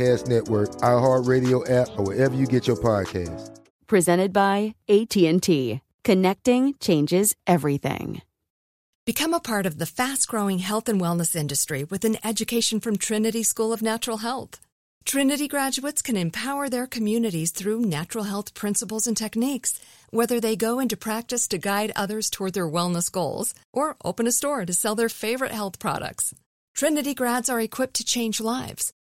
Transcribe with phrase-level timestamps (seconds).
[0.00, 3.60] Network, iHeartRadio app, or wherever you get your podcasts.
[3.86, 5.80] Presented by AT&T.
[6.04, 8.22] Connecting changes everything.
[9.04, 13.42] Become a part of the fast-growing health and wellness industry with an education from Trinity
[13.42, 14.60] School of Natural Health.
[15.04, 20.78] Trinity graduates can empower their communities through natural health principles and techniques, whether they go
[20.78, 24.94] into practice to guide others toward their wellness goals or open a store to sell
[24.94, 26.34] their favorite health products.
[26.74, 28.92] Trinity grads are equipped to change lives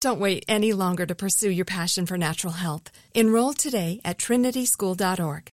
[0.00, 2.90] Don't wait any longer to pursue your passion for natural health.
[3.12, 5.52] Enroll today at trinityschool.org.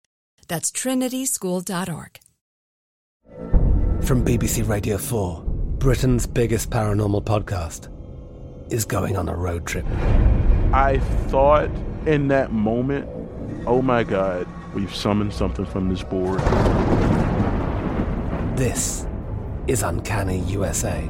[0.48, 2.20] That's trinityschool.org.
[4.06, 5.44] From BBC Radio 4,
[5.80, 7.90] Britain's biggest paranormal podcast
[8.72, 9.86] is going on a road trip.
[10.72, 11.72] I thought
[12.05, 13.10] in that moment,
[13.66, 16.39] oh my God, we've summoned something from this board.
[18.55, 19.08] This
[19.66, 21.10] is Uncanny USA.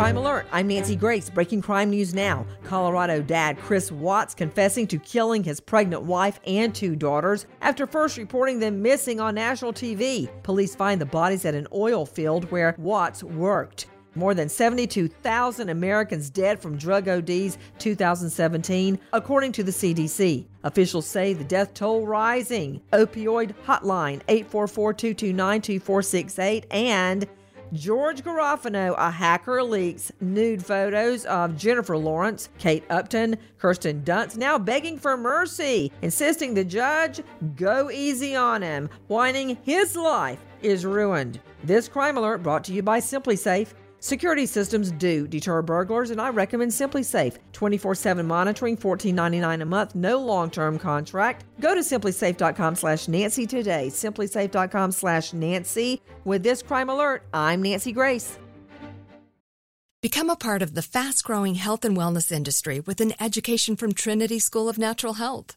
[0.00, 0.46] Crime Alert.
[0.50, 1.28] I'm Nancy Grace.
[1.28, 2.46] Breaking crime news now.
[2.64, 8.16] Colorado dad Chris Watts confessing to killing his pregnant wife and two daughters after first
[8.16, 10.30] reporting them missing on national TV.
[10.42, 13.88] Police find the bodies at an oil field where Watts worked.
[14.14, 20.46] More than 72,000 Americans dead from drug ODs 2017, according to the CDC.
[20.64, 22.80] Officials say the death toll rising.
[22.94, 27.28] Opioid hotline 844 229 2468 and
[27.72, 34.58] George Garofano, a hacker, leaks nude photos of Jennifer Lawrence, Kate Upton, Kirsten Dunst, now
[34.58, 37.20] begging for mercy, insisting the judge
[37.56, 41.40] go easy on him, whining his life is ruined.
[41.62, 43.68] This crime alert brought to you by SimpliSafe.
[44.00, 47.36] Security systems do deter burglars, and I recommend SimpliSafe.
[47.52, 51.44] 24-7 monitoring, $14.99 a month, no long-term contract.
[51.60, 53.88] Go to simplisafe.com slash Nancy today.
[53.88, 56.00] Simplisafe.com slash Nancy.
[56.24, 58.38] With this crime alert, I'm Nancy Grace.
[60.02, 64.38] Become a part of the fast-growing health and wellness industry with an education from Trinity
[64.38, 65.56] School of Natural Health.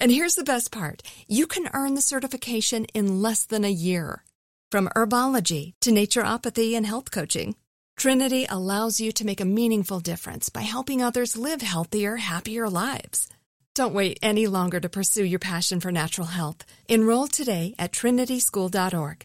[0.00, 4.24] and here's the best part you can earn the certification in less than a year.
[4.70, 7.56] From herbology to naturopathy and health coaching,
[7.96, 13.28] Trinity allows you to make a meaningful difference by helping others live healthier, happier lives.
[13.74, 16.64] Don't wait any longer to pursue your passion for natural health.
[16.88, 19.24] Enroll today at trinityschool.org.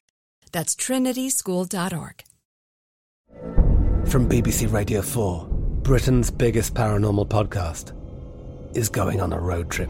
[0.52, 2.24] That's trinityschool.org.
[4.08, 5.48] From BBC Radio 4,
[5.82, 7.94] Britain's biggest paranormal podcast
[8.76, 9.90] is going on a road trip.